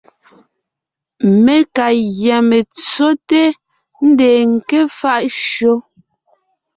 [1.43, 3.41] Mé ka gÿá metsóte,
[4.07, 5.73] ńdeen ńké faʼ shÿó.